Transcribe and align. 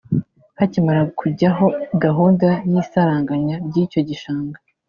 Hakimara 0.59 1.01
kujyaho 1.19 1.65
gahunda 2.03 2.47
y’isaranganya 2.71 3.55
ry’icyo 3.67 3.99
gishanga 4.09 4.57